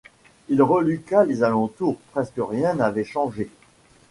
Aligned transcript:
Il 0.49 0.63
reluqua 0.63 1.25
les 1.25 1.43
alentours: 1.43 1.99
presque 2.11 2.39
rien 2.39 2.73
n’avait 2.73 3.03
changé. 3.03 3.51